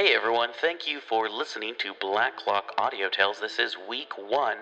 [0.00, 3.38] Hey everyone, thank you for listening to Black Clock Audio Tales.
[3.38, 4.56] This is week one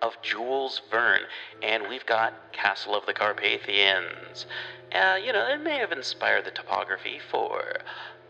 [0.00, 1.26] of Jules Verne,
[1.64, 4.46] and we've got Castle of the Carpathians.
[4.92, 7.78] Uh, you know, it may have inspired the topography for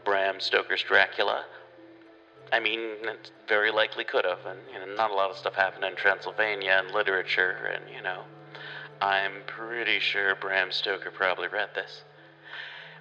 [0.06, 1.44] Bram Stoker's Dracula.
[2.50, 5.56] I mean, it very likely could have, and you know, not a lot of stuff
[5.56, 8.22] happened in Transylvania and literature, and you know,
[9.02, 12.04] I'm pretty sure Bram Stoker probably read this.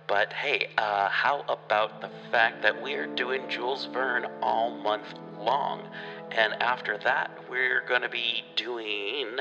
[0.08, 5.88] But hey, uh, how about the fact that we're doing Jules Verne all month long?
[6.32, 9.36] And after that, we're going to be doing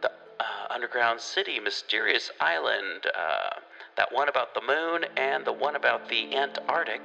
[0.00, 3.60] the uh, Underground City, Mysterious Island, uh,
[3.96, 7.02] that one about the moon, and the one about the Antarctic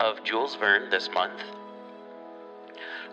[0.00, 1.40] of Jules Verne this month.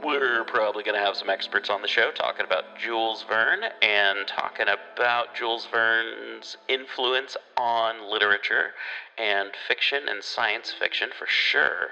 [0.03, 4.25] We're probably going to have some experts on the show talking about Jules Verne and
[4.25, 8.71] talking about Jules Verne's influence on literature
[9.19, 11.89] and fiction and science fiction for sure.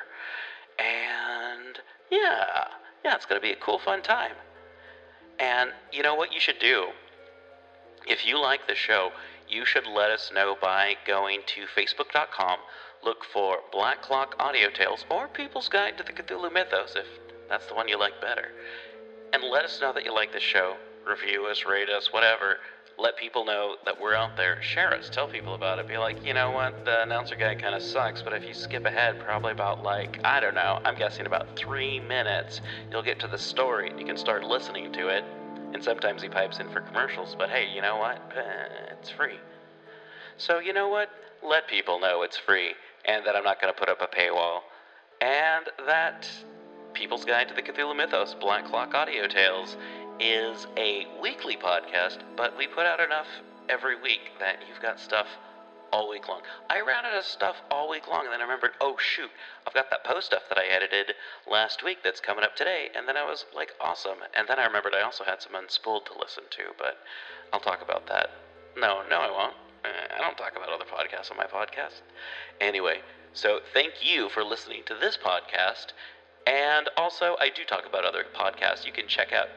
[0.79, 1.77] And
[2.09, 2.69] yeah,
[3.05, 4.33] yeah, it's going to be a cool, fun time.
[5.37, 6.87] And you know what you should do?
[8.07, 9.11] If you like the show,
[9.47, 12.57] you should let us know by going to facebook.com,
[13.03, 17.05] look for Black Clock Audio Tales or People's Guide to the Cthulhu Mythos if
[17.49, 18.49] that's the one you like better.
[19.33, 20.75] And let us know that you like the show.
[21.07, 22.57] Review us, rate us, whatever.
[22.97, 24.61] Let people know that we're out there.
[24.61, 25.09] Share us.
[25.09, 25.87] Tell people about it.
[25.87, 26.83] Be like, you know what?
[26.83, 30.39] The announcer guy kind of sucks, but if you skip ahead, probably about like, I
[30.39, 32.59] don't know, I'm guessing about three minutes,
[32.91, 33.89] you'll get to the story.
[33.89, 35.23] And you can start listening to it.
[35.73, 38.17] And sometimes he pipes in for commercials, but hey, you know what?
[38.35, 39.39] Eh, It's free.
[40.37, 41.09] So, you know what?
[41.43, 42.73] Let people know it's free
[43.05, 44.61] and that I'm not going to put up a paywall.
[45.21, 46.29] And that
[46.99, 49.77] People's Guide to the Cthulhu Mythos, Black Clock Audio Tales,
[50.19, 53.27] is a weekly podcast, but we put out enough
[53.69, 55.27] every week that you've got stuff
[55.93, 56.41] all week long.
[56.69, 59.29] I ran out of stuff all week long, and then I remembered, oh shoot,
[59.65, 61.13] I've got that post stuff that I edited
[61.49, 64.17] last week that's coming up today, and then I was like, awesome.
[64.35, 66.97] And then I remembered I also had some unspooled to listen to, but
[67.53, 68.29] I'll talk about that.
[68.77, 69.55] No, no, I won't.
[69.85, 72.01] Uh, I don't talk about other podcasts on my podcast.
[72.59, 72.99] Anyway,
[73.31, 75.93] so thank you for listening to this podcast.
[76.49, 78.83] And also, I do talk about other podcasts.
[78.83, 79.49] You can check out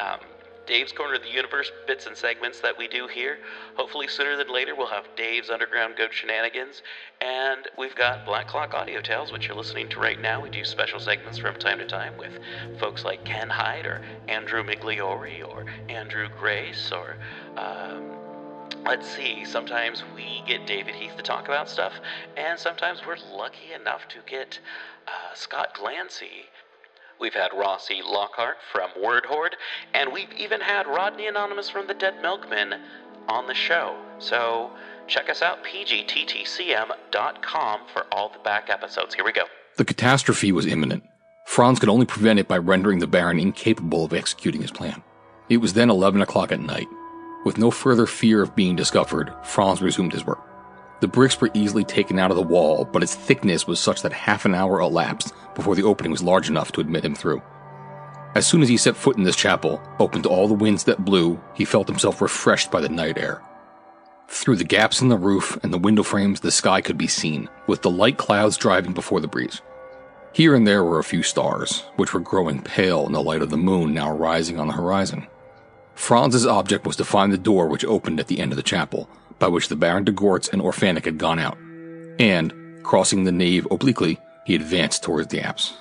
[0.00, 0.20] um,
[0.66, 3.40] Dave's Corner of the Universe bits and segments that we do here.
[3.76, 6.82] Hopefully, sooner than later, we'll have Dave's Underground Goat Shenanigans.
[7.20, 10.40] And we've got Black Clock Audio Tales, which you're listening to right now.
[10.40, 12.38] We do special segments from time to time with
[12.78, 17.16] folks like Ken Hite or Andrew Migliore or Andrew Grace or.
[17.58, 18.16] Um,
[18.84, 21.92] Let's see, sometimes we get David Heath to talk about stuff,
[22.36, 24.58] and sometimes we're lucky enough to get
[25.10, 26.46] uh, Scott Glancy.
[27.20, 29.56] We've had Rossi Lockhart from Word Horde,
[29.92, 32.80] and we've even had Rodney Anonymous from the Dead Milkmen
[33.28, 33.96] on the show.
[34.18, 34.70] So
[35.06, 39.14] check us out, pgttcm.com, for all the back episodes.
[39.14, 39.44] Here we go.
[39.76, 41.04] The catastrophe was imminent.
[41.46, 45.02] Franz could only prevent it by rendering the Baron incapable of executing his plan.
[45.48, 46.86] It was then 11 o'clock at night.
[47.44, 50.40] With no further fear of being discovered, Franz resumed his work.
[51.00, 54.12] The bricks were easily taken out of the wall, but its thickness was such that
[54.12, 57.42] half an hour elapsed before the opening was large enough to admit him through.
[58.34, 61.04] As soon as he set foot in this chapel, open to all the winds that
[61.04, 63.42] blew, he felt himself refreshed by the night air.
[64.28, 67.48] Through the gaps in the roof and the window frames, the sky could be seen,
[67.66, 69.60] with the light clouds driving before the breeze.
[70.32, 73.50] Here and there were a few stars, which were growing pale in the light of
[73.50, 75.26] the moon now rising on the horizon.
[75.94, 79.08] Franz's object was to find the door which opened at the end of the chapel,
[79.40, 81.58] by which the Baron de Gortz and Orfanik had gone out,
[82.20, 82.52] and,
[82.84, 85.74] crossing the nave obliquely, he advanced towards the apse.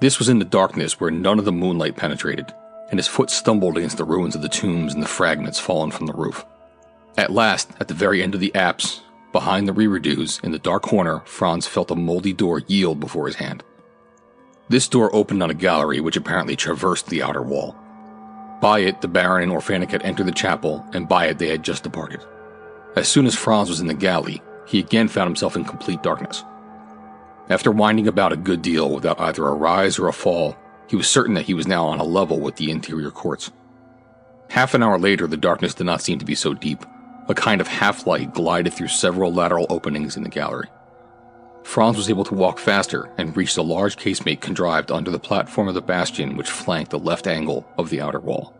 [0.00, 2.54] This was in the darkness where none of the moonlight penetrated,
[2.90, 6.06] and his foot stumbled against the ruins of the tombs and the fragments fallen from
[6.06, 6.44] the roof.
[7.18, 9.00] At last, at the very end of the apse,
[9.32, 13.36] behind the reredos, in the dark corner, Franz felt a moldy door yield before his
[13.36, 13.62] hand.
[14.68, 17.76] This door opened on a gallery which apparently traversed the outer wall.
[18.60, 21.62] By it, the Baron and Orfanik had entered the chapel, and by it they had
[21.62, 22.20] just departed.
[22.96, 26.44] As soon as Franz was in the galley, he again found himself in complete darkness.
[27.48, 30.56] After winding about a good deal without either a rise or a fall,
[30.88, 33.52] he was certain that he was now on a level with the interior courts.
[34.50, 36.84] Half an hour later, the darkness did not seem to be so deep.
[37.28, 40.68] A kind of half light glided through several lateral openings in the gallery.
[41.62, 45.68] Franz was able to walk faster and reached a large casemate contrived under the platform
[45.68, 48.52] of the bastion which flanked the left angle of the outer wall.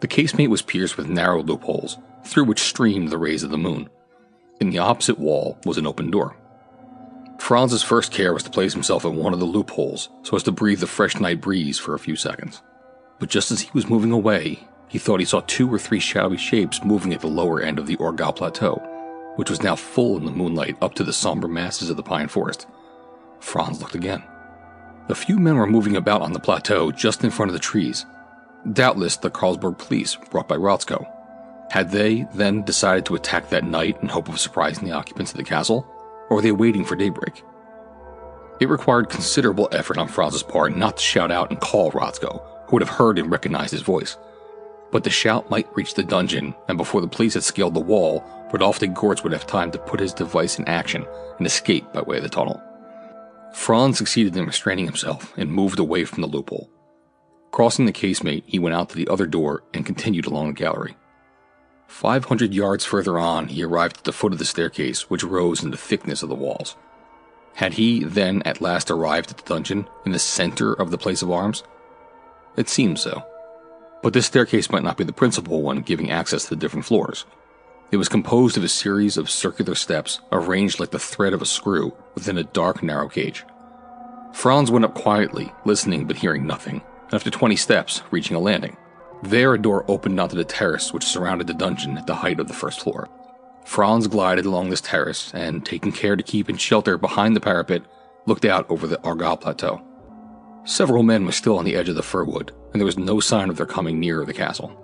[0.00, 3.88] The casemate was pierced with narrow loopholes, through which streamed the rays of the moon.
[4.60, 6.36] In the opposite wall was an open door.
[7.38, 10.52] Franz's first care was to place himself at one of the loopholes so as to
[10.52, 12.62] breathe the fresh night breeze for a few seconds.
[13.18, 16.36] But just as he was moving away, he thought he saw two or three shadowy
[16.36, 18.76] shapes moving at the lower end of the Orgall Plateau,
[19.36, 22.28] which was now full in the moonlight up to the somber masses of the pine
[22.28, 22.66] forest.
[23.40, 24.22] Franz looked again.
[25.08, 28.06] A few men were moving about on the plateau just in front of the trees.
[28.72, 31.06] Doubtless the Karlsburg police brought by Rotzko.
[31.70, 35.38] Had they then decided to attack that night in hope of surprising the occupants of
[35.38, 35.86] the castle,
[36.28, 37.42] or were they waiting for daybreak?
[38.60, 42.76] It required considerable effort on Franz's part not to shout out and call Rotzko, who
[42.76, 44.18] would have heard and recognized his voice.
[44.92, 48.22] But the shout might reach the dungeon, and before the police had scaled the wall,
[48.52, 51.06] Rodolphe de Gortz would have time to put his device in action
[51.38, 52.62] and escape by way of the tunnel.
[53.54, 56.70] Franz succeeded in restraining himself and moved away from the loophole.
[57.50, 60.96] Crossing the casemate, he went out to the other door and continued along the gallery.
[61.88, 65.62] Five hundred yards further on, he arrived at the foot of the staircase, which rose
[65.62, 66.76] in the thickness of the walls.
[67.54, 71.20] Had he then at last arrived at the dungeon, in the center of the place
[71.20, 71.64] of arms?
[72.56, 73.24] It seemed so.
[74.02, 77.26] But this staircase might not be the principal one giving access to the different floors.
[77.90, 81.46] It was composed of a series of circular steps arranged like the thread of a
[81.46, 83.44] screw within a dark, narrow cage.
[84.32, 86.82] Franz went up quietly, listening but hearing nothing,
[87.12, 88.76] after 20 steps, reaching a landing.
[89.22, 92.48] There, a door opened onto the terrace which surrounded the dungeon at the height of
[92.48, 93.08] the first floor.
[93.66, 97.82] Franz glided along this terrace and, taking care to keep in shelter behind the parapet,
[98.26, 99.82] looked out over the Orgall Plateau.
[100.64, 103.20] Several men were still on the edge of the fir wood, and there was no
[103.20, 104.76] sign of their coming nearer the castle.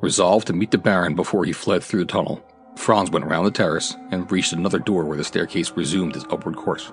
[0.00, 2.42] Resolved to meet the Baron before he fled through the tunnel,
[2.76, 6.56] Franz went around the terrace and reached another door where the staircase resumed its upward
[6.56, 6.92] course.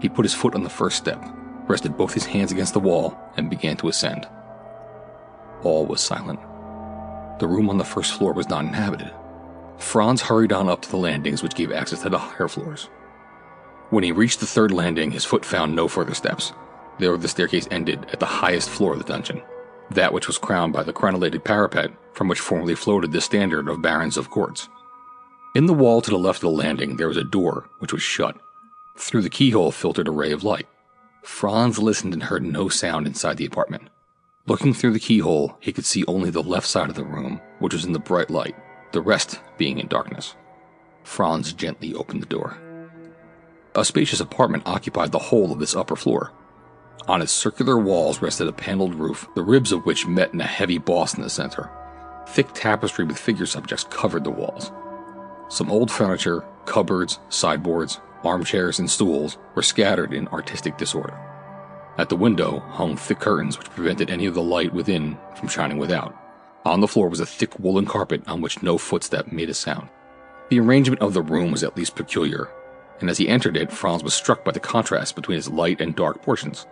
[0.00, 1.22] He put his foot on the first step,
[1.70, 4.28] rested both his hands against the wall, and began to ascend.
[5.62, 6.40] All was silent.
[7.38, 9.12] The room on the first floor was not inhabited.
[9.78, 12.90] Franz hurried on up to the landings which gave access to the higher floors.
[13.88, 16.52] When he reached the third landing, his foot found no further steps.
[16.98, 19.42] There the staircase ended at the highest floor of the dungeon,
[19.90, 23.80] that which was crowned by the crenellated parapet from which formerly floated the standard of
[23.80, 24.68] barons of Gortz.
[25.54, 28.02] In the wall to the left of the landing, there was a door which was
[28.02, 28.36] shut.
[28.96, 30.66] Through the keyhole filtered a ray of light.
[31.22, 33.88] Franz listened and heard no sound inside the apartment.
[34.46, 37.74] Looking through the keyhole, he could see only the left side of the room, which
[37.74, 38.56] was in the bright light,
[38.92, 40.34] the rest being in darkness.
[41.04, 42.56] Franz gently opened the door.
[43.74, 46.32] A spacious apartment occupied the whole of this upper floor.
[47.06, 50.46] On its circular walls rested a paneled roof, the ribs of which met in a
[50.46, 51.70] heavy boss in the center.
[52.28, 54.72] Thick tapestry with figure subjects covered the walls.
[55.48, 61.18] Some old furniture, cupboards, sideboards, armchairs, and stools were scattered in artistic disorder.
[61.98, 65.78] At the window hung thick curtains which prevented any of the light within from shining
[65.78, 66.16] without.
[66.64, 69.88] On the floor was a thick woolen carpet on which no footstep made a sound.
[70.48, 72.48] The arrangement of the room was at least peculiar,
[73.00, 75.96] and as he entered it, Franz was struck by the contrast between its light and
[75.96, 76.66] dark portions.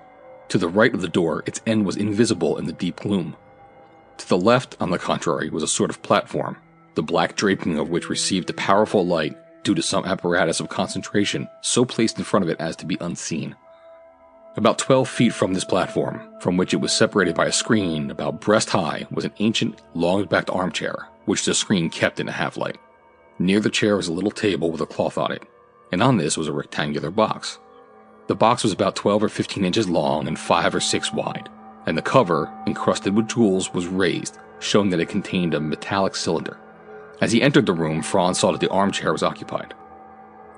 [0.48, 3.36] To the right of the door, its end was invisible in the deep gloom.
[4.18, 6.56] To the left, on the contrary, was a sort of platform,
[6.94, 11.48] the black draping of which received a powerful light due to some apparatus of concentration
[11.60, 13.54] so placed in front of it as to be unseen.
[14.56, 18.40] About 12 feet from this platform, from which it was separated by a screen about
[18.40, 22.56] breast high, was an ancient, long backed armchair, which the screen kept in a half
[22.56, 22.78] light.
[23.38, 25.44] Near the chair was a little table with a cloth on it,
[25.92, 27.58] and on this was a rectangular box.
[28.26, 31.48] The box was about 12 or 15 inches long and 5 or 6 wide,
[31.86, 36.58] and the cover, encrusted with jewels, was raised, showing that it contained a metallic cylinder.
[37.20, 39.74] As he entered the room, Franz saw that the armchair was occupied.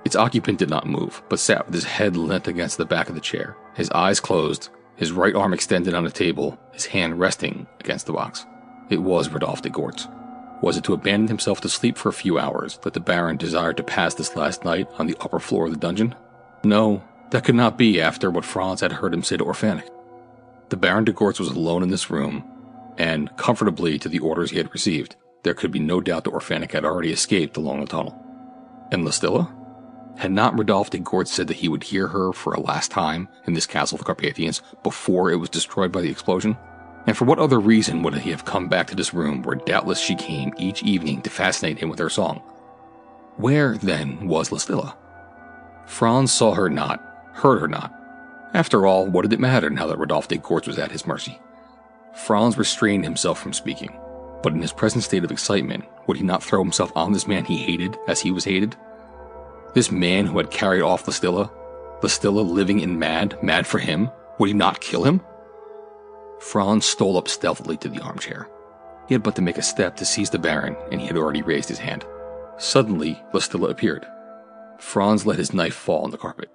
[0.05, 3.15] Its occupant did not move, but sat with his head leant against the back of
[3.15, 7.67] the chair, his eyes closed, his right arm extended on the table, his hand resting
[7.81, 8.47] against the box.
[8.91, 10.07] It was Rodolphe de Gortz.
[10.63, 13.79] Was it to abandon himself to sleep for a few hours that the Baron desired
[13.79, 16.15] to pass this last night on the upper floor of the dungeon?
[16.65, 19.89] No, that could not be after what Franz had heard him say to Orfanik.
[20.69, 22.45] The Baron de Gortz was alone in this room,
[22.99, 26.73] and, comfortably to the orders he had received, there could be no doubt that Orfanik
[26.73, 28.19] had already escaped along the tunnel.
[28.91, 29.51] And La Stilla?
[30.19, 33.29] Had not Rodolphe de Gortz said that he would hear her for a last time
[33.47, 36.59] in this castle of the Carpathians before it was destroyed by the explosion?
[37.07, 39.99] And for what other reason would he have come back to this room where doubtless
[39.99, 42.43] she came each evening to fascinate him with her song?
[43.37, 44.95] Where, then, was La Stilla?
[45.87, 47.95] Franz saw her not, heard her not.
[48.53, 51.41] After all, what did it matter now that Rodolphe de Gortz was at his mercy?
[52.15, 53.99] Franz restrained himself from speaking,
[54.43, 57.45] but in his present state of excitement, would he not throw himself on this man
[57.45, 58.77] he hated as he was hated?
[59.75, 61.51] This man who had carried off La Stilla,
[62.03, 65.21] Lestilla living in mad, mad for him, would he not kill him?
[66.41, 68.49] Franz stole up stealthily to the armchair.
[69.07, 71.43] He had but to make a step to seize the Baron, and he had already
[71.43, 72.05] raised his hand.
[72.59, 74.07] Suddenly, La Stilla appeared.
[74.79, 76.51] Franz let his knife fall on the carpet.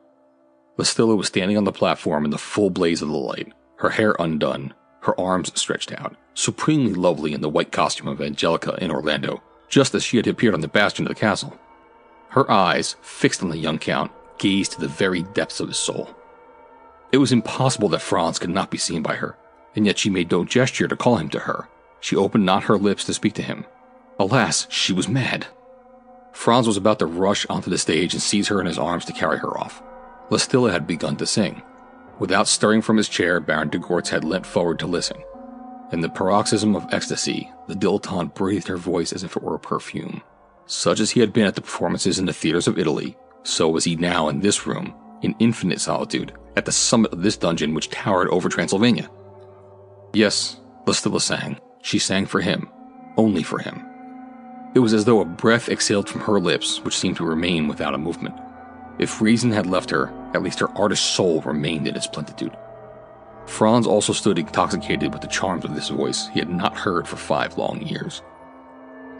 [0.77, 3.89] La Stilla was standing on the platform in the full blaze of the light, her
[3.89, 4.73] hair undone,
[5.05, 9.93] her arms stretched out, supremely lovely in the white costume of Angelica in Orlando, just
[9.93, 11.57] as she had appeared on the bastion of the castle.
[12.29, 16.09] Her eyes, fixed on the young count, gazed to the very depths of his soul.
[17.11, 19.37] It was impossible that Franz could not be seen by her,
[19.75, 21.69] and yet she made no gesture to call him to her.
[21.99, 23.65] She opened not her lips to speak to him.
[24.19, 25.47] Alas, she was mad.
[26.33, 29.13] Franz was about to rush onto the stage and seize her in his arms to
[29.13, 29.81] carry her off.
[30.29, 31.61] La Stilla had begun to sing.
[32.19, 35.17] Without stirring from his chair, Baron de Gortz had leant forward to listen.
[35.91, 39.59] In the paroxysm of ecstasy, the dilettante breathed her voice as if it were a
[39.59, 40.21] perfume.
[40.65, 43.83] Such as he had been at the performances in the theaters of Italy, so was
[43.83, 47.89] he now in this room, in infinite solitude, at the summit of this dungeon which
[47.89, 49.09] towered over Transylvania.
[50.13, 51.59] Yes, La Stilla sang.
[51.83, 52.69] She sang for him,
[53.17, 53.85] only for him.
[54.73, 57.93] It was as though a breath exhaled from her lips, which seemed to remain without
[57.93, 58.35] a movement.
[58.97, 62.55] If reason had left her, at least her artist soul remained in its plentitude.
[63.47, 67.15] Franz also stood intoxicated with the charms of this voice he had not heard for
[67.15, 68.21] five long years.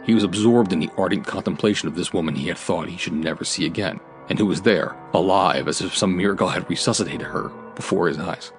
[0.04, 3.12] He was absorbed in the ardent contemplation of this woman he had thought he should
[3.12, 7.48] never see again, and who was there, alive as if some miracle had resuscitated her
[7.74, 8.52] before his eyes.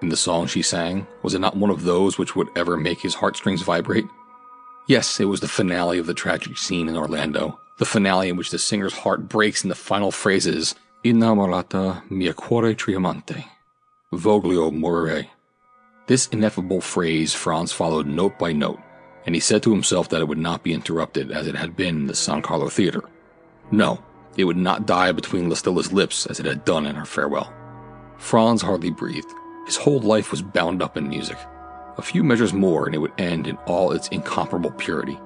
[0.00, 3.00] And the song she sang, was it not one of those which would ever make
[3.00, 4.06] his heartstrings vibrate?
[4.86, 8.50] Yes, it was the finale of the tragic scene in Orlando, the finale in which
[8.50, 10.74] the singer's heart breaks in the final phrases,
[11.06, 13.44] Innamorata mia cuore tremante,
[14.12, 15.28] voglio morire.
[16.08, 18.80] This ineffable phrase Franz followed note by note,
[19.24, 21.94] and he said to himself that it would not be interrupted as it had been
[21.94, 23.04] in the San Carlo Theater.
[23.70, 24.02] No,
[24.36, 27.54] it would not die between La Stilla's lips as it had done in her farewell.
[28.18, 29.32] Franz hardly breathed.
[29.64, 31.38] His whole life was bound up in music.
[31.98, 35.20] A few measures more and it would end in all its incomparable purity.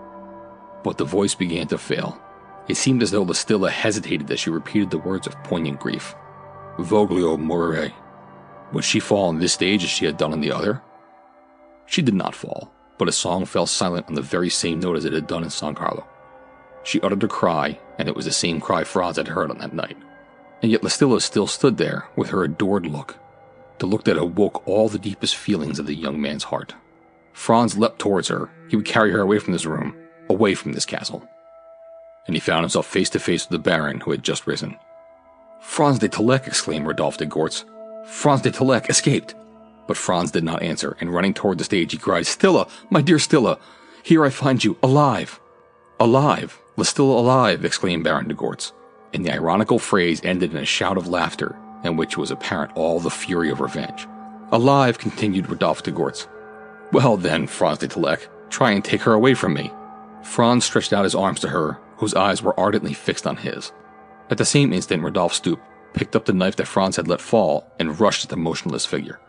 [0.84, 2.20] But the voice began to fail,
[2.68, 6.14] it seemed as though La Stilla hesitated as she repeated the words of poignant grief.
[6.78, 7.92] Voglio morire.
[8.72, 10.80] Would she fall on this stage as she had done on the other?
[11.86, 15.04] She did not fall, but a song fell silent on the very same note as
[15.04, 16.06] it had done in San Carlo.
[16.84, 19.74] She uttered a cry, and it was the same cry Franz had heard on that
[19.74, 19.96] night.
[20.62, 23.16] And yet La Stilla still stood there with her adored look,
[23.78, 26.74] the look that awoke all the deepest feelings of the young man's heart.
[27.32, 28.50] Franz leapt towards her.
[28.68, 29.96] He would carry her away from this room,
[30.28, 31.28] away from this castle
[32.26, 34.76] and he found himself face to face with the Baron who had just risen.
[35.60, 36.46] Franz de Tolek!
[36.46, 37.64] exclaimed Rodolphe de Gortz.
[38.06, 39.34] Franz de Tolek escaped!
[39.86, 43.16] But Franz did not answer, and running toward the stage, he cried, Stilla, my dear
[43.16, 43.58] Stilla,
[44.02, 45.40] here I find you, alive!
[45.98, 46.58] Alive!
[46.76, 47.64] La Stilla alive!
[47.64, 48.72] exclaimed Baron de Gortz.
[49.12, 53.00] And the ironical phrase ended in a shout of laughter, in which was apparent all
[53.00, 54.06] the fury of revenge.
[54.52, 56.26] Alive, continued Rodolphe de Gortz.
[56.92, 59.72] Well then, Franz de Tolek, try and take her away from me.
[60.22, 63.72] Franz stretched out his arms to her, whose eyes were ardently fixed on his.
[64.30, 67.70] At the same instant, Rodolphe stooped, picked up the knife that Franz had let fall,
[67.78, 69.20] and rushed at the motionless figure.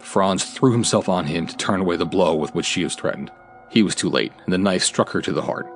[0.00, 3.30] Franz threw himself on him to turn away the blow with which she was threatened.
[3.68, 5.66] He was too late, and the knife struck her to the heart.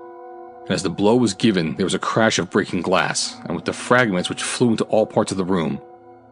[0.63, 3.67] And as the blow was given, there was a crash of breaking glass, and with
[3.67, 5.83] the fragments which flew into all parts of the room,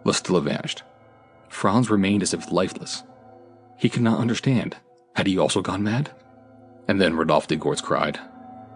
[0.04, 0.82] La Stilla vanished.
[1.48, 3.02] Franz remained as if lifeless.
[3.76, 4.76] He could not understand.
[5.14, 6.10] Had he also gone mad?
[6.88, 8.18] And then Rodolphe de Gortz cried,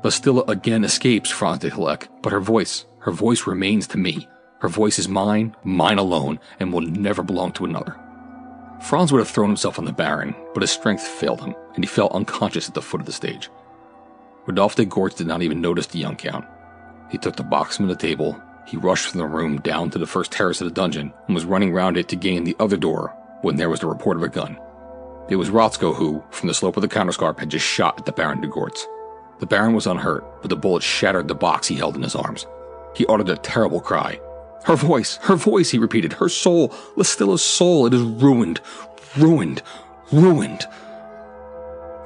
[0.05, 4.29] La Stilla again escapes Franz de Tolek, but her voice, her voice remains to me.
[4.59, 7.97] Her voice is mine, mine alone, and will never belong to another.
[8.83, 11.89] Franz would have thrown himself on the Baron, but his strength failed him, and he
[11.89, 13.49] fell unconscious at the foot of the stage.
[14.45, 16.45] Rodolphe de Gortz did not even notice the young count.
[17.11, 20.07] He took the box from the table, he rushed from the room down to the
[20.07, 23.17] first terrace of the dungeon, and was running round it to gain the other door
[23.41, 24.59] when there was the report of a gun.
[25.31, 28.13] It was Rotzko who, from the slope of the counterscarp, had just shot at the
[28.13, 28.85] Baron de Gortz.
[29.41, 32.47] The Baron was unhurt, but the bullet shattered the box he held in his arms.
[32.95, 34.21] He uttered a terrible cry.
[34.65, 36.15] Her voice, her voice, he repeated.
[36.15, 38.61] Her soul, La Stilla's soul, it is ruined,
[39.19, 39.63] ruined,
[40.11, 40.65] ruined.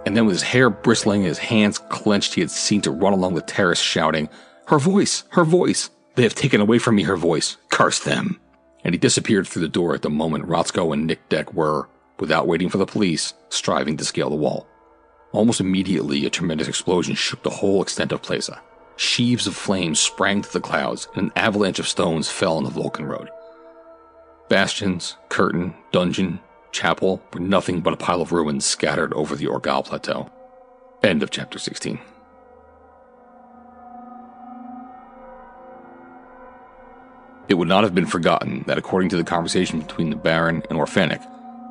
[0.04, 3.12] And then with his hair bristling and his hands clenched, he had seen to run
[3.12, 4.28] along the terrace shouting,
[4.66, 5.90] Her voice, her voice.
[6.14, 7.56] They have taken away from me her voice.
[7.68, 8.40] Curse them.
[8.82, 12.48] And he disappeared through the door at the moment Rotzko and Nick Deck were, without
[12.48, 14.66] waiting for the police, striving to scale the wall.
[15.32, 18.60] Almost immediately, a tremendous explosion shook the whole extent of Plaza.
[18.96, 22.70] Sheaves of flames sprang to the clouds, and an avalanche of stones fell on the
[22.70, 23.28] Vulcan road.
[24.48, 26.40] Bastions, curtain, dungeon,
[26.72, 30.30] chapel were nothing but a pile of ruins scattered over the Orgall Plateau.
[31.02, 32.00] End of chapter 16.
[37.48, 40.78] It would not have been forgotten that, according to the conversation between the Baron and
[40.78, 41.24] Orfanik,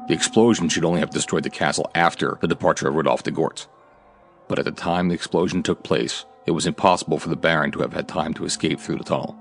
[0.08, 3.68] the explosion should only have destroyed the castle after the departure of Rodolphe de Gortz.
[4.48, 7.82] But at the time the explosion took place, it was impossible for the Baron to
[7.82, 9.38] have had time to escape through the tunnel.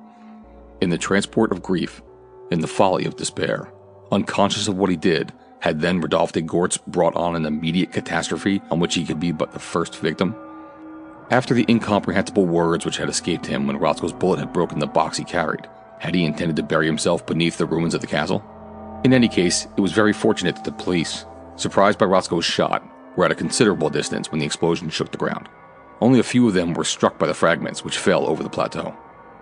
[0.81, 2.03] In the transport of grief,
[2.51, 3.73] in the folly of despair,
[4.11, 8.61] unconscious of what he did, had then Rodolphe de Gortz brought on an immediate catastrophe
[8.71, 10.35] on which he could be but the first victim?
[11.31, 15.17] After the incomprehensible words which had escaped him when Rotzko's bullet had broken the box
[15.17, 15.67] he carried,
[15.99, 18.45] had he intended to bury himself beneath the ruins of the castle?
[19.05, 21.25] In any case, it was very fortunate that the police,
[21.57, 22.83] surprised by Rotzko's shot,
[23.17, 25.49] were at a considerable distance when the explosion shook the ground.
[26.01, 28.95] Only a few of them were struck by the fragments which fell over the plateau.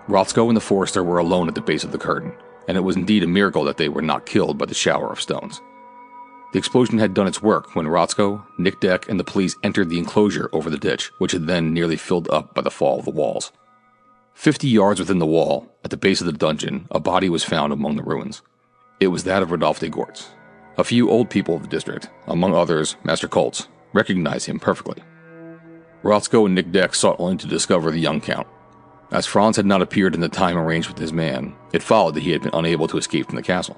[0.08, 2.32] Rotzko and the forester were alone at the base of the curtain,
[2.68, 5.20] and it was indeed a miracle that they were not killed by the shower of
[5.20, 5.60] stones.
[6.52, 9.98] The explosion had done its work when Rotzko, Nick Deck, and the police entered the
[9.98, 13.10] enclosure over the ditch, which had then nearly filled up by the fall of the
[13.10, 13.50] walls.
[14.34, 17.72] Fifty yards within the wall, at the base of the dungeon, a body was found
[17.72, 18.42] among the ruins.
[19.00, 20.28] It was that of Rodolphe de Gortz.
[20.78, 25.02] A few old people of the district, among others Master Koltz, recognized him perfectly.
[26.02, 28.46] Rotzko and Nick Deck sought only to discover the young count.
[29.10, 32.22] As Franz had not appeared in the time arranged with his man, it followed that
[32.22, 33.76] he had been unable to escape from the castle.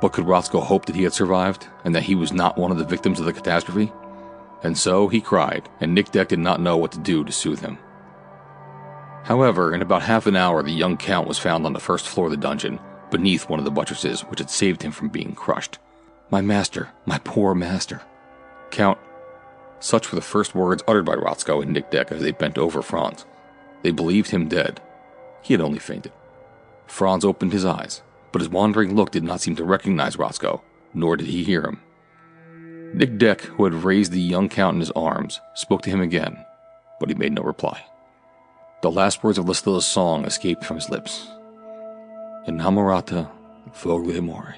[0.00, 2.78] But could Rotzko hope that he had survived, and that he was not one of
[2.78, 3.92] the victims of the catastrophe?
[4.62, 7.60] And so he cried, and Nick Deck did not know what to do to soothe
[7.60, 7.78] him.
[9.24, 12.26] However, in about half an hour, the young count was found on the first floor
[12.26, 12.78] of the dungeon,
[13.10, 15.78] beneath one of the buttresses which had saved him from being crushed.
[16.30, 18.02] My master, my poor master.
[18.70, 18.98] Count.
[19.78, 22.82] Such were the first words uttered by Rotzko and Nick Deck as they bent over
[22.82, 23.24] Franz.
[23.82, 24.80] They believed him dead.
[25.42, 26.12] He had only fainted.
[26.86, 30.62] Franz opened his eyes, but his wandering look did not seem to recognize Rotzko,
[30.94, 31.80] nor did he hear him.
[32.94, 36.44] Nick Deck, who had raised the young count in his arms, spoke to him again,
[36.98, 37.84] but he made no reply.
[38.82, 41.28] The last words of La Stilla's song escaped from his lips.
[42.46, 43.28] Innamorata
[43.72, 44.54] Fogle Amore.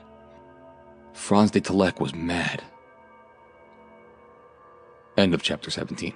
[1.14, 2.62] Franz de Tolek was mad.
[5.16, 6.12] End of chapter 17.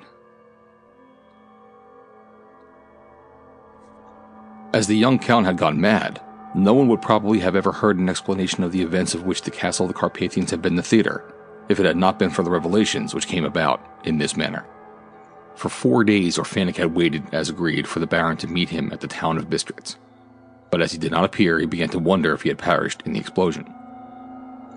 [4.75, 6.21] As the young count had gone mad,
[6.55, 9.51] no one would probably have ever heard an explanation of the events of which the
[9.51, 11.25] castle of the Carpathians had been the theater,
[11.71, 14.67] if it had not been for the revelations which came about in this manner.
[15.55, 19.01] For four days, Orfanik had waited, as agreed, for the Baron to meet him at
[19.01, 19.97] the town of Bistritz.
[20.73, 23.13] But as he did not appear, he began to wonder if he had perished in
[23.13, 23.73] the explosion.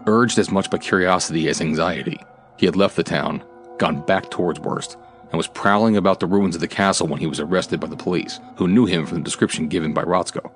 [0.05, 2.19] Urged as much by curiosity as anxiety,
[2.57, 3.43] he had left the town,
[3.79, 4.97] gone back towards Werst,
[5.29, 7.95] and was prowling about the ruins of the castle when he was arrested by the
[7.95, 10.51] police, who knew him from the description given by Rotzko.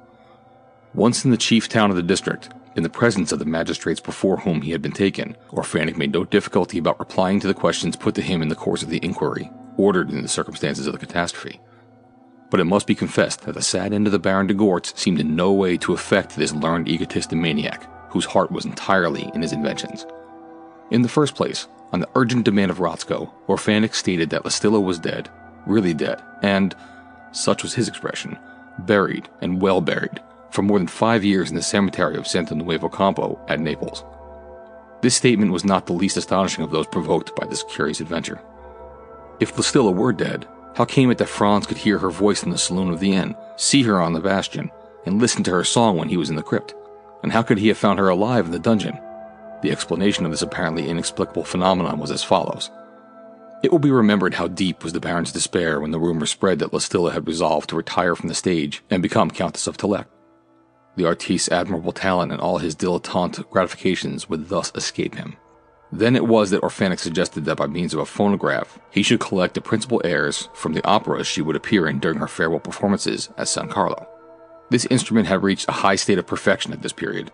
[0.93, 4.37] Once in the chief town of the district, in the presence of the magistrates before
[4.37, 8.13] whom he had been taken, Orfanik made no difficulty about replying to the questions put
[8.15, 11.61] to him in the course of the inquiry, ordered in the circumstances of the catastrophe.
[12.49, 15.19] But it must be confessed that the sad end of the Baron de Gortz seemed
[15.19, 19.41] in no way to affect this learned egotist and maniac, whose heart was entirely in
[19.41, 20.05] his inventions.
[20.89, 24.83] In the first place, on the urgent demand of Rotzko, Orfanik stated that La Stilla
[24.83, 25.29] was dead,
[25.65, 26.75] really dead, and,
[27.31, 28.37] such was his expression,
[28.79, 30.19] buried and well buried,
[30.51, 34.03] for more than five years in the cemetery of Santo Nuovo Campo at Naples.
[35.01, 38.41] This statement was not the least astonishing of those provoked by this curious adventure.
[39.39, 42.51] If La Stilla were dead, how came it that Franz could hear her voice in
[42.51, 44.71] the saloon of the inn, see her on the bastion,
[45.05, 46.73] and listen to her song when he was in the crypt?
[47.23, 48.97] And how could he have found her alive in the dungeon?
[49.61, 52.71] The explanation of this apparently inexplicable phenomenon was as follows.
[53.61, 56.71] It will be remembered how deep was the Baron's despair when the rumor spread that
[56.71, 60.05] La Stilla had resolved to retire from the stage and become Countess of Tolek.
[60.95, 65.35] The artiste's admirable talent and all his dilettante gratifications would thus escape him.
[65.91, 69.55] Then it was that Orfanik suggested that by means of a phonograph, he should collect
[69.55, 73.47] the principal airs from the operas she would appear in during her farewell performances at
[73.47, 74.07] San Carlo.
[74.69, 77.31] This instrument had reached a high state of perfection at this period,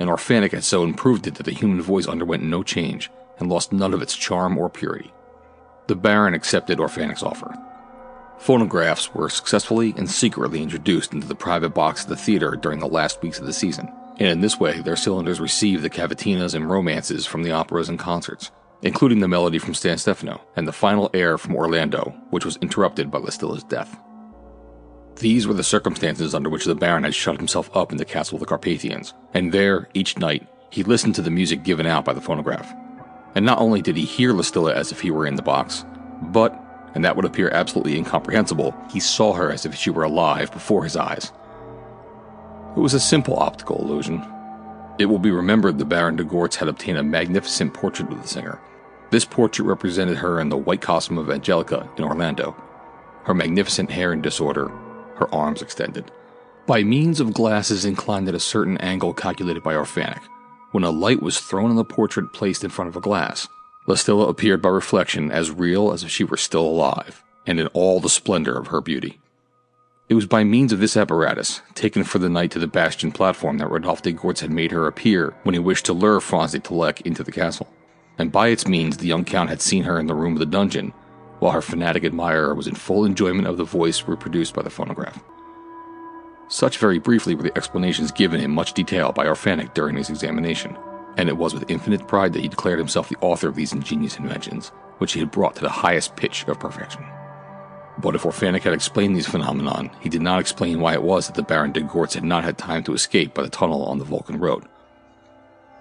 [0.00, 3.72] and Orfanik had so improved it that the human voice underwent no change and lost
[3.72, 5.12] none of its charm or purity.
[5.86, 7.56] The Baron accepted Orfanik's offer.
[8.38, 12.88] Phonographs were successfully and secretly introduced into the private box of the theater during the
[12.88, 16.70] last weeks of the season, and in this way their cylinders received the cavatinas and
[16.70, 18.50] romances from the operas and concerts,
[18.82, 23.10] including the melody from San Stefano and the final air from Orlando, which was interrupted
[23.10, 23.98] by La Stilla's death.
[25.16, 28.36] These were the circumstances under which the Baron had shut himself up in the castle
[28.36, 32.12] of the Carpathians, and there, each night, he listened to the music given out by
[32.12, 32.74] the phonograph.
[33.34, 35.84] And not only did he hear La Stilla as if he were in the box,
[36.22, 36.58] but,
[36.94, 40.82] and that would appear absolutely incomprehensible, he saw her as if she were alive before
[40.82, 41.30] his eyes.
[42.74, 44.26] It was a simple optical illusion.
[44.98, 48.28] It will be remembered the Baron de Gortz had obtained a magnificent portrait of the
[48.28, 48.60] singer.
[49.10, 52.56] This portrait represented her in the white costume of Angelica in Orlando,
[53.24, 54.68] her magnificent hair in disorder,
[55.16, 56.10] her arms extended.
[56.66, 60.22] By means of glasses inclined at a certain angle calculated by Orfanik,
[60.70, 63.48] when a light was thrown on the portrait placed in front of a glass,
[63.86, 67.66] La Stilla appeared by reflection as real as if she were still alive, and in
[67.68, 69.20] all the splendor of her beauty.
[70.08, 73.58] It was by means of this apparatus, taken for the night to the bastion platform,
[73.58, 76.58] that Rodolphe de Gortz had made her appear when he wished to lure Franz de
[76.58, 77.68] Tolek into the castle.
[78.18, 80.46] And by its means, the young count had seen her in the room of the
[80.46, 80.92] dungeon,
[81.38, 85.22] while her fanatic admirer was in full enjoyment of the voice reproduced by the phonograph.
[86.48, 90.76] Such very briefly were the explanations given in much detail by Orfanik during his examination.
[91.16, 94.16] and it was with infinite pride that he declared himself the author of these ingenious
[94.18, 97.04] inventions, which he had brought to the highest pitch of perfection.
[97.98, 101.34] But if Orfanik had explained these phenomenon, he did not explain why it was that
[101.34, 104.04] the Baron de Gortz had not had time to escape by the tunnel on the
[104.04, 104.64] Vulcan road.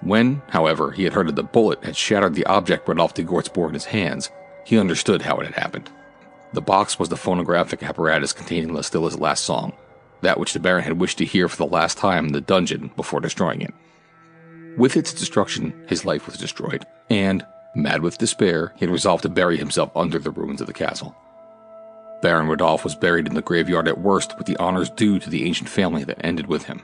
[0.01, 3.53] When, however, he had heard that the bullet had shattered the object Rodolphe de Gortz
[3.53, 4.29] bore in his hands,
[4.65, 5.89] he understood how it had happened.
[6.53, 9.73] The box was the phonographic apparatus containing La Stilla's last song,
[10.21, 12.91] that which the Baron had wished to hear for the last time in the dungeon
[12.95, 13.73] before destroying it.
[14.77, 17.45] With its destruction, his life was destroyed, and,
[17.75, 21.15] mad with despair, he had resolved to bury himself under the ruins of the castle.
[22.21, 25.45] Baron Rodolphe was buried in the graveyard at Werst with the honors due to the
[25.45, 26.81] ancient family that ended with him.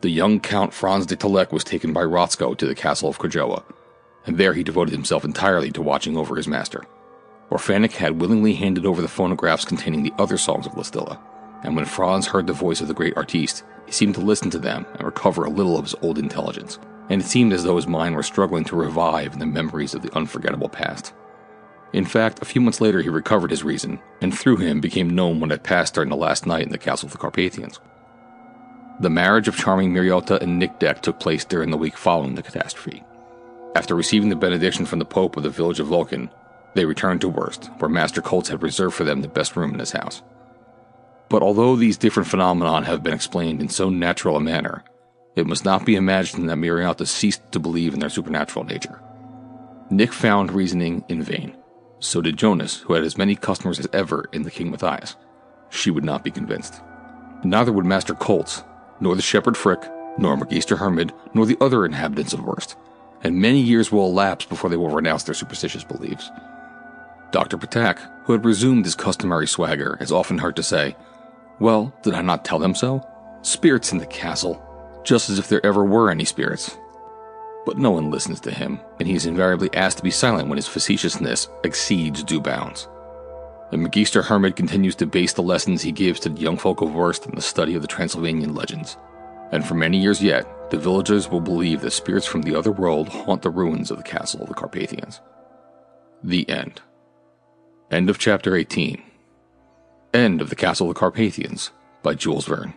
[0.00, 3.62] The young Count Franz de Talec was taken by Rotzko to the castle of Krajowa,
[4.26, 6.84] and there he devoted himself entirely to watching over his master.
[7.50, 11.18] Orfanik had willingly handed over the phonographs containing the other songs of La Stilla,
[11.62, 14.58] and when Franz heard the voice of the great artiste, he seemed to listen to
[14.58, 17.86] them and recover a little of his old intelligence and it seemed as though his
[17.86, 21.12] mind were struggling to revive in the memories of the unforgettable past.
[21.94, 25.38] In fact, a few months later he recovered his reason, and through him became known
[25.38, 27.78] what had passed during the last night in the castle of the Carpathians.
[28.98, 32.42] The marriage of charming Miriota and Nick Deck took place during the week following the
[32.42, 33.04] catastrophe.
[33.76, 36.30] After receiving the benediction from the Pope of the village of Vulcan,
[36.74, 39.78] they returned to Werst, where Master Koltz had reserved for them the best room in
[39.78, 40.20] his house.
[41.28, 44.82] But although these different phenomena have been explained in so natural a manner,
[45.36, 49.00] it must not be imagined that Miriota ceased to believe in their supernatural nature.
[49.90, 51.56] Nick found reasoning in vain.
[52.04, 55.16] So did Jonas, who had as many customers as ever in the King Matthias.
[55.70, 56.82] She would not be convinced.
[57.42, 58.62] Neither would Master Koltz,
[59.00, 62.76] nor the shepherd Frik, nor Magister Hermid, nor the other inhabitants of Werst,
[63.22, 66.30] and many years will elapse before they will renounce their superstitious beliefs.
[67.30, 67.56] Dr.
[67.56, 70.94] Patak, who had resumed his customary swagger, is often heard to say,
[71.58, 73.02] Well, did I not tell them so?
[73.40, 74.62] Spirits in the castle,
[75.04, 76.76] just as if there ever were any spirits.
[77.66, 80.58] But no one listens to him, and he is invariably asked to be silent when
[80.58, 82.88] his facetiousness exceeds due bounds.
[83.70, 86.90] The Magister Hermit continues to base the lessons he gives to the young folk of
[86.90, 88.96] Werst on the study of the Transylvanian legends.
[89.50, 93.08] And for many years yet, the villagers will believe that spirits from the other world
[93.08, 95.20] haunt the ruins of the castle of the Carpathians.
[96.22, 96.82] The end.
[97.90, 99.02] End of chapter 18.
[100.12, 101.70] End of the Castle of the Carpathians
[102.02, 102.74] by Jules Verne.